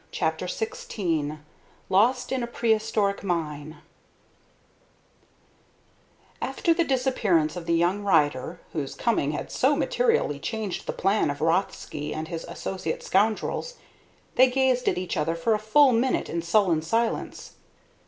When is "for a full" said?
15.35-15.91